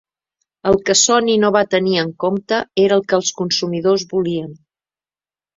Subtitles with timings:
[0.69, 4.51] El que Sony no va tenir en compte era el que els consumidors volien.